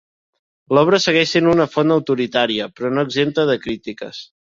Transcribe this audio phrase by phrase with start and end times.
[0.77, 4.29] L'obra segueix sent una font autoritària, però no exempta de crítiques.